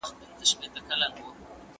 [0.37, 0.59] واجب
[0.89, 1.43] طلاق هغه دی.